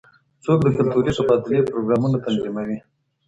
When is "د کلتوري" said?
0.63-1.11